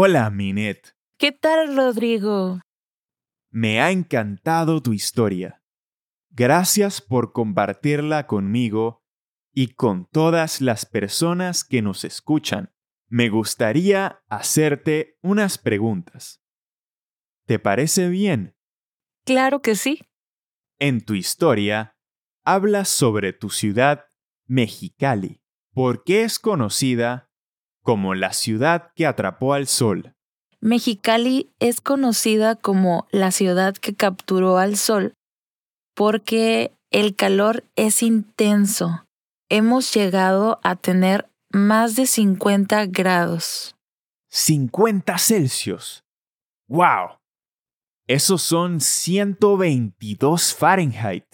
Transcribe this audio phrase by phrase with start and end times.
[0.00, 0.94] Hola, Minet.
[1.18, 2.60] ¿Qué tal, Rodrigo?
[3.50, 5.60] Me ha encantado tu historia.
[6.30, 9.02] Gracias por compartirla conmigo
[9.52, 12.72] y con todas las personas que nos escuchan.
[13.08, 16.44] Me gustaría hacerte unas preguntas.
[17.46, 18.54] ¿Te parece bien?
[19.24, 19.98] Claro que sí.
[20.78, 21.96] En tu historia,
[22.44, 24.04] hablas sobre tu ciudad,
[24.46, 25.42] Mexicali.
[25.72, 27.27] ¿Por qué es conocida
[27.88, 30.12] como la ciudad que atrapó al sol?
[30.60, 35.14] Mexicali es conocida como la ciudad que capturó al sol
[35.94, 39.06] porque el calor es intenso.
[39.48, 43.74] Hemos llegado a tener más de 50 grados.
[44.28, 46.04] 50 Celsius.
[46.68, 47.16] ¡Wow!
[48.06, 51.24] Esos son 122 Fahrenheit.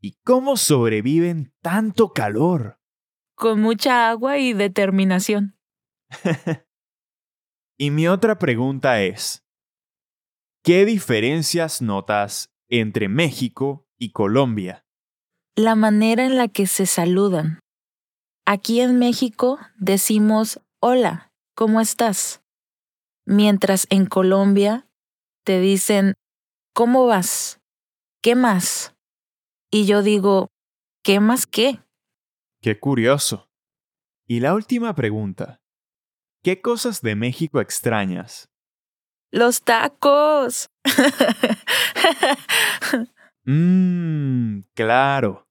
[0.00, 2.80] ¿Y cómo sobreviven tanto calor?
[3.34, 5.53] Con mucha agua y determinación.
[7.78, 9.44] y mi otra pregunta es,
[10.62, 14.86] ¿qué diferencias notas entre México y Colombia?
[15.56, 17.60] La manera en la que se saludan.
[18.46, 22.42] Aquí en México decimos hola, ¿cómo estás?
[23.24, 24.86] Mientras en Colombia
[25.44, 26.14] te dicen
[26.74, 27.60] ¿cómo vas?
[28.22, 28.94] ¿Qué más?
[29.70, 30.48] Y yo digo
[31.02, 31.80] ¿qué más qué?
[32.60, 33.48] Qué curioso.
[34.26, 35.60] Y la última pregunta.
[36.44, 38.50] ¿Qué cosas de México extrañas?
[39.32, 40.68] Los tacos.
[43.44, 45.48] Mmm, claro.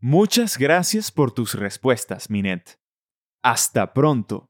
[0.00, 2.80] Muchas gracias por tus respuestas, Minet.
[3.42, 4.49] Hasta pronto.